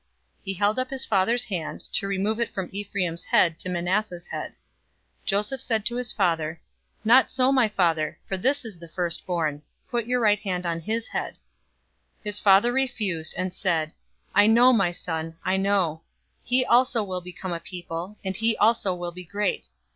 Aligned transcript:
He 0.43 0.55
held 0.55 0.79
up 0.79 0.89
his 0.89 1.05
father's 1.05 1.43
hand, 1.43 1.81
to 1.93 2.07
remove 2.07 2.39
it 2.39 2.51
from 2.55 2.69
Ephraim's 2.71 3.25
head 3.25 3.59
to 3.59 3.69
Manasseh's 3.69 4.25
head. 4.25 4.53
048:018 5.25 5.25
Joseph 5.25 5.61
said 5.61 5.85
to 5.85 5.95
his 5.97 6.11
father, 6.11 6.59
"Not 7.05 7.29
so, 7.29 7.51
my 7.51 7.67
father; 7.69 8.17
for 8.25 8.35
this 8.35 8.65
is 8.65 8.79
the 8.79 8.87
firstborn; 8.87 9.61
put 9.91 10.07
your 10.07 10.19
right 10.19 10.39
hand 10.39 10.65
on 10.65 10.79
his 10.79 11.09
head." 11.09 11.35
048:019 12.23 12.23
His 12.23 12.39
father 12.39 12.71
refused, 12.71 13.35
and 13.37 13.53
said, 13.53 13.93
"I 14.33 14.47
know, 14.47 14.73
my 14.73 14.91
son, 14.91 15.37
I 15.45 15.57
know. 15.57 16.01
He 16.43 16.65
also 16.65 17.03
will 17.03 17.21
become 17.21 17.53
a 17.53 17.59
people, 17.59 18.17
and 18.25 18.35
he 18.35 18.57
also 18.57 18.95
will 18.95 19.11
be 19.11 19.23
great. 19.23 19.69